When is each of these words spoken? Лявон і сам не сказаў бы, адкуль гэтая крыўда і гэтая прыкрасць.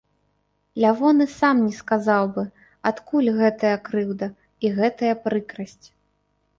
Лявон 0.83 1.17
і 1.25 1.27
сам 1.39 1.55
не 1.65 1.73
сказаў 1.81 2.23
бы, 2.39 2.43
адкуль 2.93 3.31
гэтая 3.39 3.77
крыўда 3.91 4.27
і 4.67 4.77
гэтая 4.83 5.15
прыкрасць. 5.31 5.87